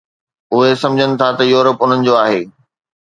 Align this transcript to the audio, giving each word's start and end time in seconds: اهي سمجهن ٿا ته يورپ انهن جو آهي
اهي 0.53 0.71
سمجهن 0.83 1.11
ٿا 1.21 1.27
ته 1.37 1.43
يورپ 1.53 1.77
انهن 1.85 1.99
جو 2.09 2.13
آهي 2.25 2.41